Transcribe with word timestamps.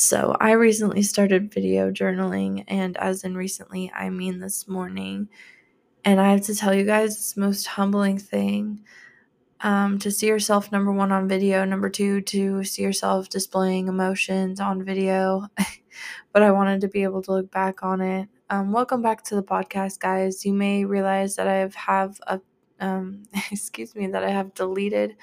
So, 0.00 0.34
I 0.40 0.52
recently 0.52 1.02
started 1.02 1.52
video 1.52 1.90
journaling, 1.90 2.64
and 2.68 2.96
as 2.96 3.22
in 3.22 3.36
recently, 3.36 3.92
I 3.94 4.08
mean 4.08 4.38
this 4.40 4.66
morning. 4.66 5.28
And 6.06 6.18
I 6.18 6.30
have 6.32 6.40
to 6.46 6.54
tell 6.54 6.72
you 6.72 6.84
guys, 6.84 7.16
it's 7.16 7.36
most 7.36 7.66
humbling 7.66 8.16
thing 8.16 8.82
um, 9.60 9.98
to 9.98 10.10
see 10.10 10.26
yourself, 10.26 10.72
number 10.72 10.90
one, 10.90 11.12
on 11.12 11.28
video, 11.28 11.66
number 11.66 11.90
two, 11.90 12.22
to 12.22 12.64
see 12.64 12.80
yourself 12.80 13.28
displaying 13.28 13.88
emotions 13.88 14.58
on 14.58 14.82
video. 14.82 15.48
but 16.32 16.42
I 16.42 16.50
wanted 16.50 16.80
to 16.80 16.88
be 16.88 17.02
able 17.02 17.20
to 17.24 17.32
look 17.32 17.50
back 17.50 17.82
on 17.82 18.00
it. 18.00 18.26
Um, 18.48 18.72
welcome 18.72 19.02
back 19.02 19.22
to 19.24 19.34
the 19.34 19.42
podcast, 19.42 19.98
guys. 19.98 20.46
You 20.46 20.54
may 20.54 20.86
realize 20.86 21.36
that 21.36 21.46
I 21.46 21.68
have 21.76 22.18
a 22.26 22.40
um, 22.80 23.24
excuse 23.52 23.94
me, 23.94 24.06
that 24.06 24.24
I 24.24 24.30
have 24.30 24.54
deleted 24.54 25.16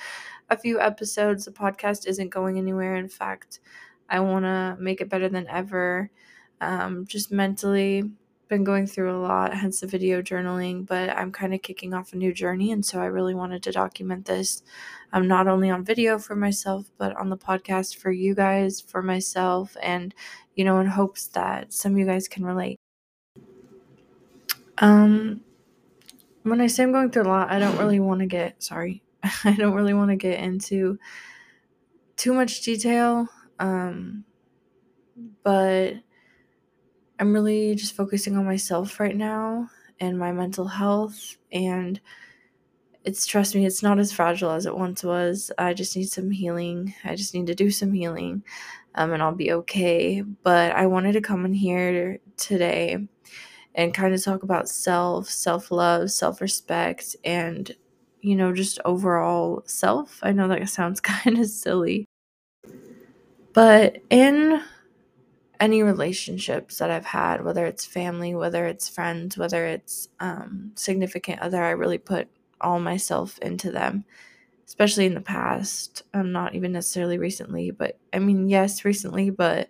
a 0.51 0.55
few 0.55 0.79
episodes. 0.79 1.45
The 1.45 1.51
podcast 1.51 2.07
isn't 2.07 2.29
going 2.29 2.59
anywhere. 2.59 2.95
In 2.95 3.09
fact, 3.09 3.59
I 4.09 4.19
want 4.19 4.45
to 4.45 4.77
make 4.79 5.01
it 5.01 5.09
better 5.09 5.29
than 5.29 5.47
ever. 5.47 6.09
Um, 6.61 7.05
just 7.05 7.31
mentally 7.31 8.03
been 8.47 8.63
going 8.63 8.87
through 8.87 9.15
a 9.15 9.19
lot, 9.19 9.53
hence 9.53 9.81
the 9.81 9.87
video 9.87 10.21
journaling, 10.21 10.85
but 10.85 11.09
I'm 11.09 11.31
kind 11.31 11.53
of 11.53 11.61
kicking 11.61 11.93
off 11.93 12.13
a 12.13 12.17
new 12.17 12.33
journey. 12.33 12.71
And 12.71 12.85
so 12.85 12.99
I 12.99 13.05
really 13.05 13.35
wanted 13.35 13.63
to 13.63 13.71
document 13.71 14.25
this 14.25 14.63
um, 15.13 15.27
not 15.27 15.47
only 15.47 15.69
on 15.69 15.83
video 15.83 16.17
for 16.17 16.35
myself, 16.35 16.89
but 16.97 17.15
on 17.17 17.29
the 17.29 17.37
podcast 17.37 17.97
for 17.97 18.11
you 18.11 18.35
guys, 18.35 18.81
for 18.81 19.01
myself, 19.01 19.75
and, 19.81 20.13
you 20.55 20.63
know, 20.63 20.79
in 20.79 20.87
hopes 20.87 21.27
that 21.27 21.73
some 21.73 21.93
of 21.93 21.97
you 21.97 22.05
guys 22.05 22.27
can 22.27 22.45
relate. 22.45 22.77
Um, 24.79 25.41
when 26.43 26.61
I 26.61 26.67
say 26.67 26.83
I'm 26.83 26.91
going 26.91 27.11
through 27.11 27.23
a 27.23 27.29
lot, 27.29 27.51
I 27.51 27.59
don't 27.59 27.77
really 27.77 27.99
want 27.99 28.19
to 28.19 28.25
get, 28.25 28.61
sorry, 28.63 29.03
I 29.43 29.53
don't 29.53 29.73
really 29.73 29.93
want 29.93 30.11
to 30.11 30.15
get 30.15 30.39
into 30.39 30.99
too 32.15 32.33
much 32.33 32.61
detail 32.61 33.27
um, 33.59 34.23
but 35.43 35.95
I'm 37.19 37.33
really 37.33 37.75
just 37.75 37.95
focusing 37.95 38.37
on 38.37 38.45
myself 38.45 38.99
right 38.99 39.15
now 39.15 39.69
and 39.99 40.19
my 40.19 40.31
mental 40.31 40.67
health. 40.67 41.37
And 41.51 41.99
it's, 43.03 43.25
trust 43.25 43.55
me, 43.55 43.65
it's 43.65 43.81
not 43.81 43.99
as 43.99 44.11
fragile 44.11 44.51
as 44.51 44.65
it 44.65 44.77
once 44.77 45.03
was. 45.03 45.51
I 45.57 45.73
just 45.73 45.95
need 45.95 46.09
some 46.09 46.29
healing. 46.29 46.93
I 47.03 47.15
just 47.15 47.33
need 47.33 47.47
to 47.47 47.55
do 47.55 47.71
some 47.71 47.93
healing 47.93 48.43
um, 48.95 49.13
and 49.13 49.23
I'll 49.23 49.33
be 49.35 49.53
okay. 49.53 50.21
But 50.21 50.73
I 50.73 50.87
wanted 50.87 51.13
to 51.13 51.21
come 51.21 51.45
in 51.45 51.53
here 51.53 52.19
today 52.35 52.97
and 53.75 53.93
kind 53.93 54.13
of 54.13 54.23
talk 54.23 54.43
about 54.43 54.69
self, 54.69 55.29
self 55.29 55.71
love, 55.71 56.11
self 56.11 56.41
respect, 56.41 57.15
and, 57.23 57.71
you 58.21 58.35
know, 58.35 58.53
just 58.53 58.79
overall 58.85 59.63
self. 59.65 60.19
I 60.23 60.31
know 60.33 60.47
that 60.49 60.67
sounds 60.69 60.99
kind 61.01 61.37
of 61.37 61.47
silly, 61.47 62.07
but 63.57 63.97
in 64.11 64.61
any 65.59 65.81
relationships 65.81 66.77
that 66.77 66.91
I've 66.91 67.05
had, 67.05 67.43
whether 67.43 67.65
it's 67.65 67.85
family, 67.85 68.35
whether 68.35 68.67
it's 68.67 68.87
friends, 68.87 69.37
whether 69.37 69.65
it's 69.65 70.07
um, 70.19 70.71
significant 70.75 71.39
other, 71.41 71.63
I 71.63 71.71
really 71.71 71.97
put 71.97 72.27
all 72.61 72.79
myself 72.79 73.39
into 73.39 73.71
them, 73.71 74.05
especially 74.67 75.07
in 75.07 75.15
the 75.15 75.21
past. 75.21 76.03
I'm 76.13 76.21
um, 76.21 76.31
not 76.31 76.55
even 76.55 76.71
necessarily 76.73 77.17
recently, 77.17 77.71
but 77.71 77.97
I 78.13 78.19
mean, 78.19 78.49
yes, 78.49 78.85
recently, 78.85 79.31
but 79.31 79.69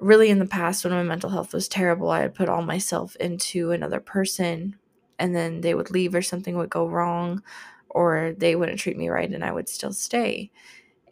really 0.00 0.30
in 0.30 0.38
the 0.38 0.46
past 0.46 0.84
when 0.84 0.92
my 0.94 1.02
mental 1.02 1.30
health 1.30 1.52
was 1.52 1.68
terrible, 1.68 2.10
I 2.10 2.20
had 2.22 2.34
put 2.34 2.48
all 2.48 2.62
myself 2.62 3.14
into 3.16 3.72
another 3.72 4.00
person 4.00 4.76
and 5.18 5.36
then 5.36 5.60
they 5.60 5.74
would 5.74 5.90
leave 5.90 6.14
or 6.14 6.22
something 6.22 6.56
would 6.56 6.70
go 6.70 6.88
wrong 6.88 7.42
or 7.90 8.34
they 8.36 8.56
wouldn't 8.56 8.78
treat 8.78 8.96
me 8.96 9.08
right 9.10 9.30
and 9.30 9.44
I 9.44 9.52
would 9.52 9.68
still 9.68 9.92
stay. 9.92 10.50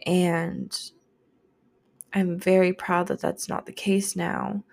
And 0.07 0.77
I'm 2.13 2.39
very 2.39 2.73
proud 2.73 3.09
that 3.09 3.21
that's 3.21 3.49
not 3.49 3.67
the 3.67 3.73
case 3.73 4.17
now. 4.17 4.65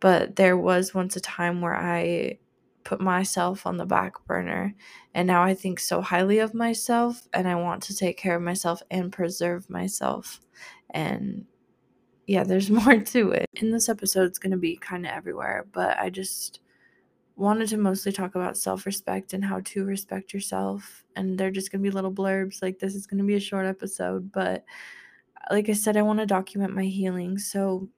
But 0.00 0.36
there 0.36 0.56
was 0.56 0.94
once 0.94 1.16
a 1.16 1.20
time 1.20 1.60
where 1.60 1.76
I 1.76 2.38
put 2.84 3.00
myself 3.00 3.66
on 3.66 3.76
the 3.76 3.84
back 3.84 4.14
burner 4.26 4.74
and 5.14 5.26
now 5.26 5.42
I 5.42 5.54
think 5.54 5.78
so 5.78 6.00
highly 6.00 6.38
of 6.38 6.54
myself 6.54 7.28
and 7.34 7.46
I 7.46 7.54
want 7.54 7.82
to 7.84 7.96
take 7.96 8.16
care 8.16 8.36
of 8.36 8.42
myself 8.42 8.82
and 8.90 9.12
preserve 9.12 9.68
myself. 9.68 10.40
And 10.90 11.44
yeah, 12.26 12.44
there's 12.44 12.70
more 12.70 12.98
to 12.98 13.30
it. 13.32 13.46
In 13.54 13.70
this 13.70 13.88
episode, 13.88 14.24
it's 14.24 14.38
going 14.38 14.52
to 14.52 14.56
be 14.56 14.76
kind 14.76 15.04
of 15.04 15.12
everywhere, 15.12 15.66
but 15.72 15.98
I 15.98 16.10
just 16.10 16.60
wanted 17.36 17.68
to 17.68 17.76
mostly 17.76 18.12
talk 18.12 18.34
about 18.34 18.56
self 18.56 18.86
respect 18.86 19.32
and 19.32 19.44
how 19.44 19.60
to 19.64 19.84
respect 19.84 20.32
yourself. 20.32 21.04
And 21.16 21.36
they're 21.36 21.50
just 21.50 21.72
going 21.72 21.82
to 21.82 21.88
be 21.88 21.94
little 21.94 22.12
blurbs. 22.12 22.62
Like, 22.62 22.78
this 22.78 22.94
is 22.94 23.06
going 23.06 23.18
to 23.18 23.24
be 23.24 23.34
a 23.34 23.40
short 23.40 23.66
episode, 23.66 24.30
but 24.30 24.64
like 25.50 25.68
I 25.68 25.72
said, 25.74 25.96
I 25.96 26.02
want 26.02 26.20
to 26.20 26.26
document 26.26 26.74
my 26.74 26.84
healing. 26.84 27.38
So 27.38 27.88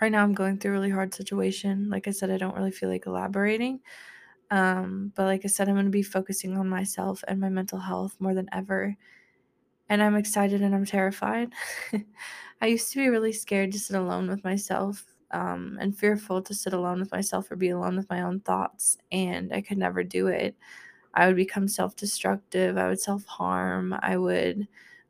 right 0.00 0.10
now 0.12 0.22
I'm 0.22 0.34
going 0.34 0.58
through 0.58 0.72
a 0.72 0.74
really 0.74 0.90
hard 0.90 1.14
situation. 1.14 1.88
Like 1.88 2.08
I 2.08 2.10
said, 2.10 2.30
I 2.30 2.36
don't 2.38 2.56
really 2.56 2.70
feel 2.70 2.88
like 2.88 3.06
elaborating. 3.06 3.80
Um, 4.50 5.12
but 5.16 5.24
like 5.24 5.42
I 5.44 5.48
said, 5.48 5.68
I'm 5.68 5.76
going 5.76 5.86
to 5.86 5.90
be 5.92 6.02
focusing 6.02 6.58
on 6.58 6.68
myself 6.68 7.24
and 7.28 7.40
my 7.40 7.50
mental 7.50 7.78
health 7.80 8.16
more 8.20 8.34
than 8.34 8.48
ever. 8.52 8.96
And 9.88 10.02
I'm 10.02 10.16
excited 10.16 10.62
and 10.62 10.74
I'm 10.74 10.86
terrified. 10.86 11.52
I 12.62 12.66
used 12.66 12.92
to 12.92 12.98
be 12.98 13.08
really 13.08 13.32
scared 13.32 13.72
to 13.72 13.78
sit 13.80 13.96
alone 13.96 14.28
with 14.28 14.44
myself 14.44 15.14
um, 15.32 15.78
and 15.80 15.98
fearful 15.98 16.42
to 16.42 16.54
sit 16.54 16.72
alone 16.72 17.00
with 17.00 17.12
myself 17.12 17.50
or 17.50 17.56
be 17.56 17.70
alone 17.70 17.96
with 17.96 18.10
my 18.10 18.22
own 18.22 18.40
thoughts. 18.40 18.98
And 19.12 19.52
I 19.52 19.62
could 19.62 19.78
never 19.78 20.04
do 20.04 20.28
it. 20.28 20.56
I 21.14 21.26
would 21.26 21.36
become 21.36 21.68
self 21.68 21.96
destructive. 21.96 22.78
I 22.78 22.88
would 22.88 23.00
self 23.00 23.24
harm. 23.26 23.94
I 24.02 24.16
would 24.18 24.68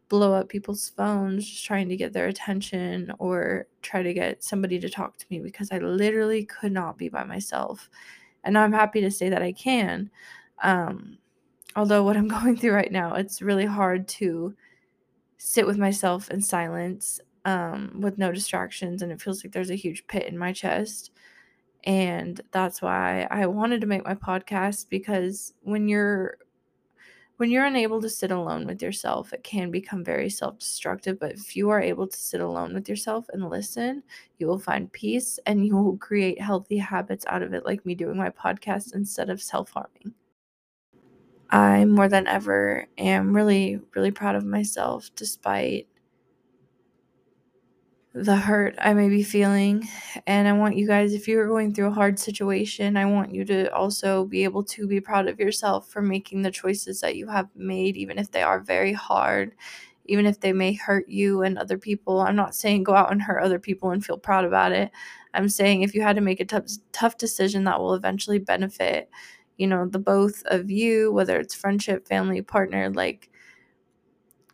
blow 0.09 0.32
up 0.32 0.48
people's 0.48 0.91
phones 0.91 1.48
just 1.48 1.65
trying 1.65 1.88
to 1.88 1.97
get 1.97 2.12
their 2.12 2.26
attention 2.26 3.12
or 3.19 3.66
try 3.82 4.03
to 4.03 4.15
get 4.15 4.44
somebody 4.44 4.78
to 4.78 4.88
talk 4.88 5.16
to 5.16 5.26
me 5.31 5.38
because 5.38 5.70
I 5.72 5.78
literally 5.78 6.44
could 6.44 6.72
not 6.72 6.98
be 6.98 7.09
by 7.09 7.25
myself. 7.25 7.88
And 8.44 8.59
I'm 8.59 8.72
happy 8.72 9.00
to 9.00 9.10
say 9.10 9.28
that 9.31 9.42
I 9.42 9.53
can. 9.53 10.10
Um, 10.62 11.19
although, 11.76 12.04
what 12.04 12.16
I'm 12.16 12.28
going 12.41 12.56
through 12.56 12.72
right 12.75 12.92
now, 12.92 13.15
it's 13.15 13.42
really 13.42 13.66
hard 13.66 14.06
to 14.09 14.54
sit 15.38 15.66
with 15.66 15.78
myself 15.78 16.31
in 16.31 16.41
silence 16.41 17.21
um, 17.44 18.00
with 18.00 18.19
no 18.19 18.32
distractions. 18.32 19.03
And 19.03 19.10
it 19.10 19.21
feels 19.21 19.42
like 19.44 19.53
there's 19.53 19.71
a 19.71 19.75
huge 19.76 20.06
pit 20.06 20.26
in 20.26 20.38
my 20.38 20.53
chest. 20.53 21.10
And 21.84 22.41
that's 22.50 22.81
why 22.81 23.26
I 23.31 23.47
wanted 23.47 23.82
to 23.82 23.86
make 23.86 24.04
my 24.04 24.15
podcast 24.15 24.88
because 24.88 25.53
when 25.62 25.86
you're 25.86 26.38
when 27.37 27.50
you're 27.50 27.65
unable 27.65 28.00
to 28.00 28.09
sit 28.09 28.31
alone 28.31 28.67
with 28.67 28.83
yourself, 28.83 29.33
it 29.33 29.43
can 29.43 29.71
become 29.71 30.05
very 30.05 30.31
self 30.31 30.59
destructive. 30.59 31.19
But 31.19 31.33
if 31.33 31.56
you 31.56 31.71
are 31.71 31.81
able 31.81 32.06
to 32.06 32.17
sit 32.17 32.41
alone 32.41 32.75
with 32.75 32.89
yourself 32.89 33.27
and 33.33 33.49
listen, 33.50 34.03
you 34.39 34.47
will 34.47 34.59
find 34.59 34.93
peace 34.93 35.39
and 35.47 35.67
you 35.67 35.77
will 35.77 35.97
create 35.99 36.41
healthy 36.41 36.78
habits 36.78 37.25
out 37.28 37.43
of 37.43 37.53
it, 37.55 37.65
like 37.65 37.84
me 37.87 37.95
doing 37.95 38.17
my 38.17 38.31
podcast 38.31 38.95
instead 38.95 39.31
of 39.31 39.43
self 39.43 39.71
harming. 39.71 40.15
I 41.50 41.84
more 41.84 42.09
than 42.09 42.27
ever 42.27 42.87
am 42.99 43.34
really, 43.34 43.81
really 43.95 44.11
proud 44.11 44.34
of 44.34 44.45
myself 44.45 45.11
despite 45.15 45.87
the 48.14 48.36
hurt 48.36 48.76
I 48.78 48.94
may 48.94 49.08
be 49.08 49.25
feeling. 49.25 49.88
And 50.26 50.47
I 50.47 50.52
want 50.52 50.76
you 50.76 50.86
guys, 50.86 51.12
if 51.14 51.26
you're 51.26 51.48
going 51.48 51.75
through 51.75 51.88
a 51.88 51.94
hard 51.94 52.19
situation, 52.19 52.97
I 52.97 53.06
want 53.06 53.34
you 53.34 53.44
to 53.47 53.75
also 53.75 54.25
be 54.25 54.44
able 54.44 54.62
to 54.64 54.86
be 54.86 55.00
proud 55.00 55.26
of 55.28 55.41
yourself 55.41 55.88
for 55.91 56.00
making 56.00 56.42
the 56.42 56.53
choices 56.53 57.00
that 57.00 57.16
you 57.16 57.26
have 57.26 57.48
made, 57.56 57.97
even 57.97 58.19
if 58.19 58.30
they 58.30 58.42
are 58.42 58.60
very 58.60 58.92
hard, 58.92 59.53
even 60.06 60.26
if 60.26 60.38
they 60.38 60.53
may 60.53 60.74
hurt 60.74 61.08
you 61.08 61.42
and 61.42 61.58
other 61.58 61.76
people. 61.76 62.20
I'm 62.20 62.36
not 62.36 62.54
saying 62.54 62.84
go 62.84 62.94
out 62.94 63.10
and 63.10 63.20
hurt 63.22 63.42
other 63.42 63.58
people 63.58 63.91
and 63.91 64.04
feel 64.04 64.19
proud 64.19 64.44
about 64.44 64.70
it. 64.70 64.92
I'm 65.32 65.48
saying 65.48 65.82
if 65.82 65.92
you 65.94 66.03
had 66.03 66.14
to 66.16 66.22
make 66.22 66.38
a 66.38 66.44
tough, 66.44 66.66
tough 66.92 67.16
decision 67.16 67.64
that 67.64 67.80
will 67.80 67.94
eventually 67.94 68.38
benefit, 68.38 69.10
you 69.56 69.66
know, 69.66 69.88
the 69.88 69.98
both 69.98 70.44
of 70.47 70.71
you, 70.71 71.12
whether 71.12 71.36
it's 71.41 71.54
friendship, 71.54 72.06
family, 72.06 72.42
partner, 72.42 72.91
like, 72.91 73.30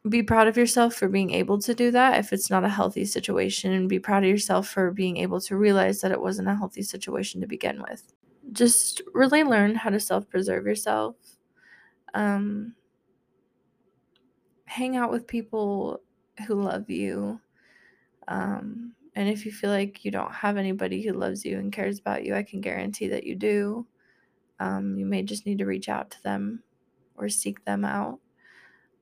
be 0.08 0.22
proud 0.22 0.48
of 0.48 0.56
yourself 0.56 0.94
for 0.94 1.08
being 1.08 1.30
able 1.30 1.58
to 1.58 1.74
do 1.74 1.90
that 1.90 2.18
if 2.18 2.32
it's 2.32 2.48
not 2.48 2.64
a 2.64 2.68
healthy 2.68 3.04
situation 3.04 3.72
and 3.72 3.88
be 3.88 3.98
proud 3.98 4.24
of 4.24 4.30
yourself 4.30 4.68
for 4.68 4.90
being 4.90 5.18
able 5.18 5.40
to 5.42 5.56
realize 5.56 6.00
that 6.00 6.12
it 6.12 6.20
wasn't 6.20 6.48
a 6.48 6.54
healthy 6.54 6.82
situation 6.82 7.40
to 7.40 7.46
begin 7.46 7.82
with. 7.88 8.14
Just 8.52 9.02
really 9.12 9.44
learn 9.44 9.74
how 9.74 9.90
to 9.90 10.00
self-preserve 10.00 10.64
yourself. 10.64 11.16
Um, 12.14 12.74
hang 14.64 14.96
out 14.96 15.10
with 15.10 15.26
people 15.26 16.00
who 16.46 16.54
love 16.54 16.88
you. 16.88 17.38
Um, 18.26 18.94
and 19.16 19.28
if 19.28 19.44
you 19.44 19.52
feel 19.52 19.70
like 19.70 20.04
you 20.04 20.10
don't 20.10 20.32
have 20.32 20.56
anybody 20.56 21.02
who 21.02 21.12
loves 21.12 21.44
you 21.44 21.58
and 21.58 21.72
cares 21.72 21.98
about 21.98 22.24
you 22.24 22.34
i 22.34 22.42
can 22.42 22.60
guarantee 22.60 23.08
that 23.08 23.24
you 23.24 23.34
do. 23.34 23.86
Um, 24.60 24.96
you 24.96 25.04
may 25.04 25.22
just 25.22 25.46
need 25.46 25.58
to 25.58 25.66
reach 25.66 25.88
out 25.88 26.10
to 26.12 26.22
them 26.22 26.62
or 27.16 27.28
seek 27.28 27.64
them 27.64 27.84
out 27.84 28.18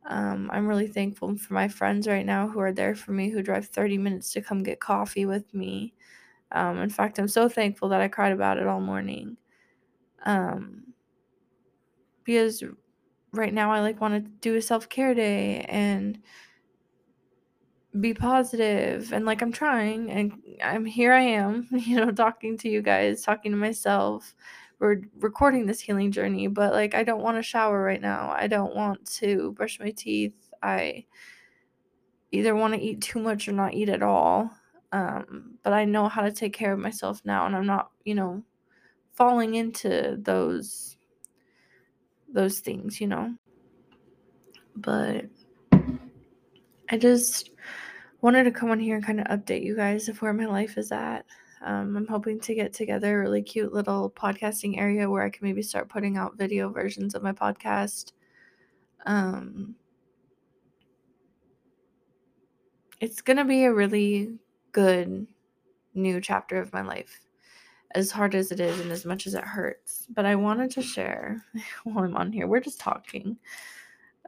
um, 0.08 0.50
I'm 0.52 0.66
really 0.66 0.88
thankful 0.88 1.36
for 1.36 1.54
my 1.54 1.68
friends 1.68 2.08
right 2.08 2.26
now 2.26 2.48
who 2.48 2.60
are 2.60 2.72
there 2.72 2.94
for 2.94 3.12
me, 3.12 3.30
who 3.30 3.42
drive 3.42 3.66
30 3.66 3.98
minutes 3.98 4.32
to 4.32 4.42
come 4.42 4.62
get 4.64 4.80
coffee 4.80 5.26
with 5.26 5.52
me. 5.54 5.94
Um, 6.52 6.78
in 6.78 6.90
fact, 6.90 7.18
I'm 7.18 7.28
so 7.28 7.48
thankful 7.48 7.88
that 7.90 8.00
I 8.00 8.08
cried 8.08 8.32
about 8.32 8.58
it 8.58 8.66
all 8.66 8.80
morning. 8.80 9.36
Um, 10.24 10.94
because 12.24 12.62
right 13.32 13.52
now 13.52 13.72
I 13.72 13.80
like 13.80 14.00
want 14.00 14.14
to 14.14 14.30
do 14.40 14.56
a 14.56 14.62
self 14.62 14.88
care 14.88 15.14
day 15.14 15.60
and 15.68 16.20
be 18.00 18.12
positive 18.14 19.12
and 19.12 19.24
like 19.24 19.40
I'm 19.42 19.52
trying 19.52 20.10
and 20.10 20.32
I'm 20.62 20.84
here 20.84 21.12
I 21.12 21.20
am, 21.22 21.66
you 21.72 21.96
know, 21.96 22.10
talking 22.12 22.56
to 22.58 22.68
you 22.68 22.82
guys, 22.82 23.22
talking 23.22 23.50
to 23.52 23.56
myself. 23.58 24.34
We're 24.78 25.02
recording 25.18 25.66
this 25.66 25.80
healing 25.80 26.12
journey, 26.12 26.46
but 26.46 26.72
like 26.72 26.94
I 26.94 27.02
don't 27.02 27.22
want 27.22 27.36
to 27.36 27.42
shower 27.42 27.82
right 27.82 28.00
now. 28.00 28.34
I 28.36 28.46
don't 28.46 28.76
want 28.76 29.04
to 29.16 29.52
brush 29.52 29.80
my 29.80 29.90
teeth. 29.90 30.36
I 30.62 31.04
either 32.30 32.54
want 32.54 32.74
to 32.74 32.80
eat 32.80 33.00
too 33.00 33.18
much 33.18 33.48
or 33.48 33.52
not 33.52 33.74
eat 33.74 33.88
at 33.88 34.02
all. 34.02 34.50
Um, 34.92 35.54
but 35.62 35.72
I 35.72 35.84
know 35.84 36.08
how 36.08 36.22
to 36.22 36.32
take 36.32 36.52
care 36.52 36.72
of 36.72 36.78
myself 36.78 37.20
now 37.24 37.44
and 37.46 37.54
I'm 37.54 37.66
not, 37.66 37.90
you 38.04 38.14
know, 38.14 38.42
falling 39.12 39.56
into 39.56 40.16
those 40.22 40.96
those 42.32 42.60
things, 42.60 43.00
you 43.00 43.08
know. 43.08 43.34
But 44.76 45.26
I 46.90 46.96
just 46.96 47.50
wanted 48.20 48.44
to 48.44 48.50
come 48.50 48.70
on 48.70 48.78
here 48.78 48.96
and 48.96 49.04
kind 49.04 49.20
of 49.20 49.26
update 49.26 49.64
you 49.64 49.74
guys 49.74 50.08
of 50.08 50.22
where 50.22 50.32
my 50.32 50.46
life 50.46 50.78
is 50.78 50.92
at. 50.92 51.24
Um, 51.62 51.96
I'm 51.96 52.06
hoping 52.06 52.40
to 52.40 52.54
get 52.54 52.72
together 52.72 53.18
a 53.18 53.20
really 53.22 53.42
cute 53.42 53.72
little 53.72 54.10
podcasting 54.10 54.78
area 54.78 55.10
where 55.10 55.24
I 55.24 55.30
can 55.30 55.46
maybe 55.46 55.62
start 55.62 55.88
putting 55.88 56.16
out 56.16 56.38
video 56.38 56.68
versions 56.70 57.14
of 57.14 57.22
my 57.22 57.32
podcast. 57.32 58.12
Um, 59.06 59.74
it's 63.00 63.20
going 63.20 63.36
to 63.36 63.44
be 63.44 63.64
a 63.64 63.72
really 63.72 64.38
good 64.72 65.26
new 65.94 66.20
chapter 66.20 66.60
of 66.60 66.72
my 66.72 66.82
life, 66.82 67.20
as 67.94 68.10
hard 68.10 68.34
as 68.34 68.52
it 68.52 68.60
is 68.60 68.78
and 68.80 68.92
as 68.92 69.04
much 69.04 69.26
as 69.26 69.34
it 69.34 69.44
hurts. 69.44 70.06
But 70.14 70.26
I 70.26 70.36
wanted 70.36 70.70
to 70.72 70.82
share 70.82 71.44
while 71.84 72.04
I'm 72.04 72.16
on 72.16 72.32
here, 72.32 72.46
we're 72.46 72.60
just 72.60 72.80
talking. 72.80 73.36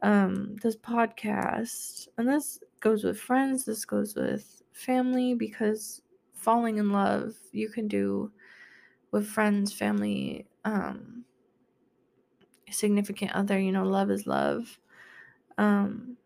Um, 0.02 0.56
this 0.62 0.76
podcast, 0.76 2.08
and 2.16 2.26
this 2.26 2.60
goes 2.80 3.04
with 3.04 3.20
friends, 3.20 3.64
this 3.64 3.84
goes 3.84 4.16
with 4.16 4.62
family, 4.72 5.34
because 5.34 6.02
falling 6.40 6.78
in 6.78 6.90
love 6.90 7.34
you 7.52 7.68
can 7.68 7.88
do 7.88 8.32
with 9.12 9.26
friends, 9.26 9.72
family, 9.72 10.46
um, 10.64 11.24
significant 12.70 13.32
other, 13.32 13.58
you 13.58 13.72
know, 13.72 13.84
love 13.84 14.10
is 14.10 14.26
love. 14.26 14.78
Um, 15.58 16.16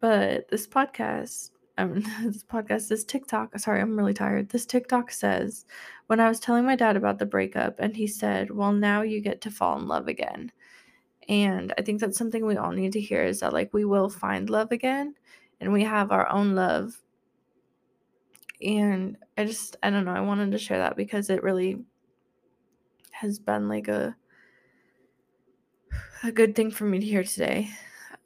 but 0.00 0.48
this 0.48 0.66
podcast, 0.66 1.50
um, 1.78 2.02
this 2.22 2.44
podcast, 2.44 2.88
this 2.88 3.04
TikTok, 3.04 3.58
sorry, 3.58 3.80
I'm 3.80 3.96
really 3.96 4.14
tired. 4.14 4.48
This 4.48 4.66
TikTok 4.66 5.10
says, 5.10 5.64
when 6.08 6.20
I 6.20 6.28
was 6.28 6.40
telling 6.40 6.64
my 6.64 6.76
dad 6.76 6.96
about 6.96 7.18
the 7.18 7.26
breakup, 7.26 7.76
and 7.78 7.96
he 7.96 8.06
said, 8.06 8.50
Well, 8.50 8.72
now 8.72 9.02
you 9.02 9.20
get 9.20 9.40
to 9.42 9.50
fall 9.50 9.78
in 9.78 9.86
love 9.88 10.08
again. 10.08 10.52
And 11.28 11.72
I 11.78 11.82
think 11.82 12.00
that's 12.00 12.18
something 12.18 12.44
we 12.44 12.56
all 12.56 12.72
need 12.72 12.92
to 12.92 13.00
hear 13.00 13.22
is 13.24 13.40
that, 13.40 13.52
like, 13.52 13.72
we 13.72 13.84
will 13.84 14.10
find 14.10 14.50
love 14.50 14.72
again 14.72 15.14
and 15.60 15.72
we 15.72 15.84
have 15.84 16.10
our 16.10 16.28
own 16.28 16.54
love. 16.54 17.00
And 18.62 19.16
I 19.36 19.44
just, 19.44 19.76
I 19.82 19.90
don't 19.90 20.04
know, 20.04 20.14
I 20.14 20.20
wanted 20.20 20.52
to 20.52 20.58
share 20.58 20.78
that 20.78 20.96
because 20.96 21.30
it 21.30 21.42
really 21.42 21.84
has 23.12 23.38
been 23.38 23.68
like 23.68 23.88
a 23.88 24.16
a 26.22 26.32
good 26.32 26.54
thing 26.54 26.70
for 26.70 26.84
me 26.84 26.98
to 27.00 27.06
hear 27.06 27.24
today. 27.24 27.70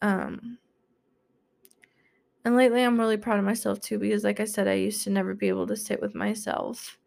Um 0.02 0.58
and 2.44 2.56
lately 2.56 2.82
I'm 2.82 2.98
really 2.98 3.16
proud 3.16 3.38
of 3.38 3.44
myself 3.44 3.80
too 3.80 3.98
because 3.98 4.24
like 4.24 4.40
I 4.40 4.44
said 4.44 4.68
I 4.68 4.74
used 4.74 5.02
to 5.04 5.10
never 5.10 5.34
be 5.34 5.48
able 5.48 5.66
to 5.66 5.76
sit 5.76 6.00
with 6.00 6.14
myself 6.14 6.98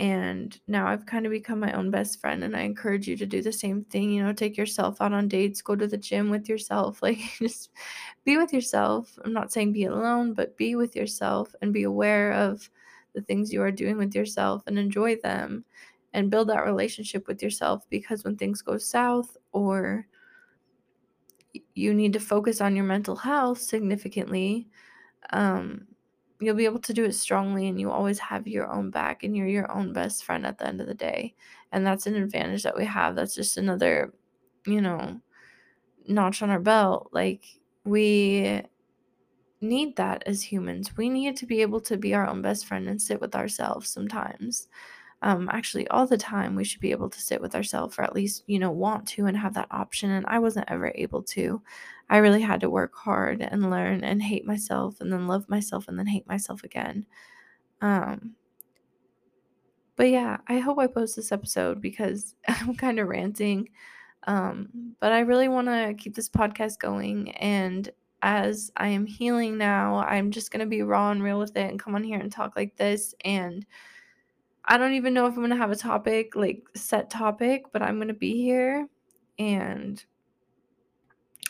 and 0.00 0.58
now 0.66 0.86
I've 0.86 1.04
kind 1.04 1.26
of 1.26 1.32
become 1.32 1.60
my 1.60 1.72
own 1.74 1.90
best 1.90 2.22
friend 2.22 2.42
and 2.42 2.56
I 2.56 2.62
encourage 2.62 3.06
you 3.06 3.18
to 3.18 3.26
do 3.26 3.42
the 3.42 3.52
same 3.52 3.84
thing, 3.84 4.10
you 4.10 4.22
know, 4.22 4.32
take 4.32 4.56
yourself 4.56 4.98
out 5.02 5.12
on 5.12 5.28
dates, 5.28 5.60
go 5.60 5.76
to 5.76 5.86
the 5.86 5.98
gym 5.98 6.30
with 6.30 6.48
yourself, 6.48 7.02
like 7.02 7.18
just 7.38 7.70
be 8.24 8.38
with 8.38 8.50
yourself. 8.50 9.18
I'm 9.22 9.34
not 9.34 9.52
saying 9.52 9.74
be 9.74 9.84
alone, 9.84 10.32
but 10.32 10.56
be 10.56 10.74
with 10.74 10.96
yourself 10.96 11.54
and 11.60 11.70
be 11.70 11.82
aware 11.82 12.32
of 12.32 12.70
the 13.14 13.20
things 13.20 13.52
you 13.52 13.60
are 13.60 13.70
doing 13.70 13.98
with 13.98 14.14
yourself 14.14 14.62
and 14.66 14.78
enjoy 14.78 15.16
them 15.16 15.66
and 16.14 16.30
build 16.30 16.48
that 16.48 16.64
relationship 16.64 17.28
with 17.28 17.42
yourself 17.42 17.84
because 17.90 18.24
when 18.24 18.38
things 18.38 18.62
go 18.62 18.78
south 18.78 19.36
or 19.52 20.06
you 21.74 21.92
need 21.92 22.14
to 22.14 22.20
focus 22.20 22.62
on 22.62 22.74
your 22.74 22.86
mental 22.86 23.16
health 23.16 23.58
significantly 23.58 24.66
um 25.32 25.86
you'll 26.40 26.56
be 26.56 26.64
able 26.64 26.80
to 26.80 26.94
do 26.94 27.04
it 27.04 27.12
strongly 27.12 27.68
and 27.68 27.80
you 27.80 27.90
always 27.90 28.18
have 28.18 28.46
your 28.48 28.70
own 28.72 28.90
back 28.90 29.22
and 29.22 29.36
you're 29.36 29.46
your 29.46 29.70
own 29.72 29.92
best 29.92 30.24
friend 30.24 30.46
at 30.46 30.58
the 30.58 30.66
end 30.66 30.80
of 30.80 30.86
the 30.86 30.94
day. 30.94 31.34
And 31.72 31.86
that's 31.86 32.06
an 32.06 32.16
advantage 32.16 32.62
that 32.64 32.76
we 32.76 32.84
have. 32.86 33.14
That's 33.16 33.34
just 33.34 33.56
another 33.56 34.14
you 34.66 34.80
know 34.80 35.20
notch 36.08 36.42
on 36.42 36.50
our 36.50 36.60
belt. 36.60 37.10
Like 37.12 37.44
we 37.84 38.62
need 39.60 39.96
that 39.96 40.22
as 40.26 40.42
humans. 40.42 40.96
We 40.96 41.08
need 41.08 41.36
to 41.38 41.46
be 41.46 41.62
able 41.62 41.80
to 41.82 41.96
be 41.96 42.14
our 42.14 42.26
own 42.26 42.42
best 42.42 42.66
friend 42.66 42.88
and 42.88 43.00
sit 43.00 43.20
with 43.20 43.34
ourselves 43.34 43.90
sometimes 43.90 44.68
um, 45.22 45.48
actually 45.52 45.86
all 45.88 46.06
the 46.06 46.16
time 46.16 46.54
we 46.54 46.64
should 46.64 46.80
be 46.80 46.92
able 46.92 47.10
to 47.10 47.20
sit 47.20 47.40
with 47.40 47.54
ourselves 47.54 47.98
or 47.98 48.02
at 48.02 48.14
least 48.14 48.42
you 48.46 48.58
know 48.58 48.70
want 48.70 49.06
to 49.06 49.26
and 49.26 49.36
have 49.36 49.52
that 49.54 49.68
option 49.70 50.10
and 50.10 50.24
i 50.26 50.38
wasn't 50.38 50.64
ever 50.68 50.92
able 50.94 51.22
to. 51.22 51.60
I 52.08 52.16
really 52.16 52.40
had 52.40 52.60
to 52.62 52.70
work 52.70 52.94
hard 52.96 53.40
and 53.40 53.70
learn 53.70 54.02
and 54.02 54.20
hate 54.20 54.44
myself 54.44 55.00
and 55.00 55.12
then 55.12 55.28
love 55.28 55.48
myself 55.48 55.86
and 55.86 55.96
then 55.96 56.08
hate 56.08 56.26
myself 56.26 56.64
again. 56.64 57.06
Um 57.80 58.34
but 60.00 60.08
yeah 60.08 60.38
i 60.48 60.58
hope 60.58 60.78
i 60.78 60.86
post 60.86 61.14
this 61.14 61.30
episode 61.30 61.78
because 61.78 62.34
i'm 62.48 62.74
kind 62.74 62.98
of 62.98 63.06
ranting 63.06 63.68
um 64.26 64.94
but 64.98 65.12
i 65.12 65.20
really 65.20 65.46
want 65.46 65.66
to 65.66 65.94
keep 65.98 66.14
this 66.14 66.28
podcast 66.28 66.78
going 66.78 67.30
and 67.32 67.90
as 68.22 68.72
i 68.78 68.88
am 68.88 69.04
healing 69.04 69.58
now 69.58 69.96
i'm 69.96 70.30
just 70.30 70.50
going 70.50 70.60
to 70.60 70.64
be 70.64 70.80
raw 70.80 71.10
and 71.10 71.22
real 71.22 71.38
with 71.38 71.54
it 71.54 71.70
and 71.70 71.78
come 71.78 71.94
on 71.94 72.02
here 72.02 72.18
and 72.18 72.32
talk 72.32 72.56
like 72.56 72.74
this 72.78 73.14
and 73.26 73.66
I 74.70 74.78
don't 74.78 74.92
even 74.92 75.14
know 75.14 75.26
if 75.26 75.32
I'm 75.32 75.40
going 75.40 75.50
to 75.50 75.56
have 75.56 75.72
a 75.72 75.76
topic, 75.76 76.36
like 76.36 76.62
set 76.76 77.10
topic, 77.10 77.64
but 77.72 77.82
I'm 77.82 77.96
going 77.96 78.06
to 78.06 78.14
be 78.14 78.40
here 78.40 78.88
and 79.36 80.02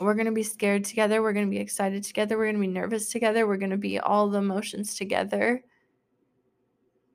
we're 0.00 0.14
going 0.14 0.24
to 0.24 0.32
be 0.32 0.42
scared 0.42 0.84
together. 0.84 1.20
We're 1.20 1.34
going 1.34 1.44
to 1.44 1.50
be 1.50 1.60
excited 1.60 2.02
together. 2.02 2.38
We're 2.38 2.46
going 2.46 2.54
to 2.54 2.66
be 2.66 2.66
nervous 2.66 3.10
together. 3.10 3.46
We're 3.46 3.58
going 3.58 3.72
to 3.72 3.76
be 3.76 3.98
all 3.98 4.30
the 4.30 4.38
emotions 4.38 4.94
together 4.94 5.62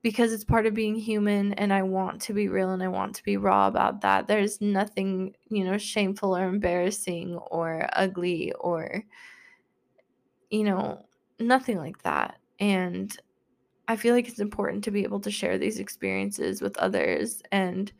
because 0.03 0.31
it's 0.31 0.43
part 0.43 0.67
of 0.67 0.75
being 0.75 0.93
human 0.93 1.53
and 1.53 1.73
I 1.73 1.81
want 1.81 2.21
to 2.21 2.33
be 2.33 2.49
real 2.49 2.69
and 2.69 2.83
I 2.83 2.87
want 2.87 3.15
to 3.15 3.23
be 3.23 3.37
raw 3.37 3.65
about 3.65 4.01
that. 4.01 4.27
There's 4.27 4.61
nothing, 4.61 5.35
you 5.49 5.63
know, 5.63 5.79
shameful 5.79 6.37
or 6.37 6.47
embarrassing 6.47 7.35
or 7.35 7.89
ugly 7.93 8.53
or, 8.59 9.03
you 10.51 10.65
know, 10.65 11.07
nothing 11.39 11.79
like 11.79 12.03
that. 12.03 12.37
And 12.59 13.17
I 13.87 13.95
feel 13.95 14.15
like 14.15 14.27
it's 14.27 14.39
important 14.39 14.83
to 14.85 14.91
be 14.91 15.03
able 15.03 15.19
to 15.21 15.31
share 15.31 15.57
these 15.57 15.79
experiences 15.79 16.61
with 16.61 16.77
others. 16.77 17.41
And 17.51 17.91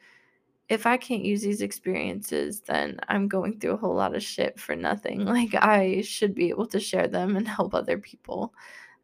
if 0.67 0.85
I 0.85 0.97
can't 0.97 1.23
use 1.23 1.41
these 1.41 1.61
experiences, 1.61 2.61
then 2.61 2.99
I'm 3.07 3.27
going 3.27 3.59
through 3.59 3.73
a 3.73 3.77
whole 3.77 3.93
lot 3.93 4.15
of 4.15 4.23
shit 4.23 4.59
for 4.59 4.75
nothing. 4.75 5.25
Like, 5.25 5.53
I 5.53 6.01
should 6.01 6.33
be 6.33 6.49
able 6.49 6.67
to 6.67 6.79
share 6.79 7.07
them 7.07 7.35
and 7.35 7.47
help 7.47 7.73
other 7.73 7.97
people 7.97 8.53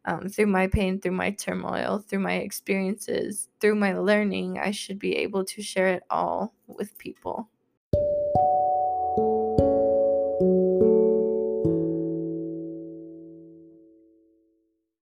um, 0.04 0.28
through 0.28 0.46
my 0.46 0.66
pain, 0.66 1.00
through 1.00 1.12
my 1.12 1.30
turmoil, 1.30 1.98
through 1.98 2.20
my 2.20 2.34
experiences, 2.34 3.48
through 3.60 3.76
my 3.76 3.94
learning. 3.96 4.58
I 4.58 4.72
should 4.72 4.98
be 4.98 5.16
able 5.16 5.44
to 5.44 5.62
share 5.62 5.88
it 5.88 6.02
all 6.10 6.54
with 6.66 6.98
people. 6.98 7.48